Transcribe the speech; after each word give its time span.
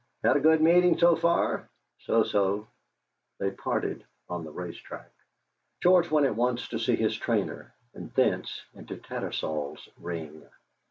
"Had 0.23 0.35
a 0.35 0.39
good 0.39 0.61
meeting 0.63 0.97
so 0.97 1.15
far?" 1.15 1.69
"So 1.99 2.23
so." 2.23 2.67
They 3.37 3.51
parted 3.51 4.03
on 4.27 4.43
the 4.43 4.49
racecourse. 4.51 5.05
George 5.79 6.09
went 6.09 6.25
at 6.25 6.35
once 6.35 6.67
to 6.69 6.79
see 6.79 6.95
his 6.95 7.15
trainer 7.15 7.71
and 7.93 8.11
thence 8.15 8.63
into 8.73 8.97
Tattersalls' 8.97 9.89
ring. 9.99 10.43